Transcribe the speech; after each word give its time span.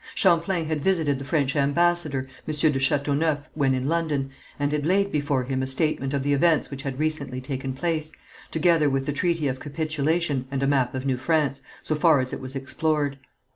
Champlain 0.15 0.65
had 0.65 0.81
visited 0.81 1.19
the 1.19 1.25
French 1.25 1.55
ambassador, 1.55 2.27
M. 2.47 2.53
de 2.55 2.79
Chateauneuf, 2.79 3.47
when 3.53 3.75
in 3.75 3.87
London, 3.87 4.31
and 4.57 4.71
had 4.71 4.83
laid 4.83 5.11
before 5.11 5.43
him 5.43 5.61
a 5.61 5.67
statement 5.67 6.11
of 6.11 6.23
the 6.23 6.33
events 6.33 6.71
which 6.71 6.81
had 6.81 6.97
recently 6.97 7.39
taken 7.39 7.71
place, 7.73 8.11
together 8.49 8.89
with 8.89 9.05
the 9.05 9.13
treaty 9.13 9.47
of 9.47 9.59
capitulation 9.59 10.47
and 10.49 10.63
a 10.63 10.67
map 10.67 10.95
of 10.95 11.05
New 11.05 11.17
France, 11.17 11.61
so 11.83 11.93
far 11.93 12.19
as 12.19 12.33
it 12.33 12.39
was 12.41 12.55
explored. 12.55 13.19